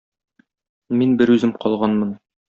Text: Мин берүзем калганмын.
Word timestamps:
Мин 1.01 1.13
берүзем 1.19 1.51
калганмын. 1.65 2.17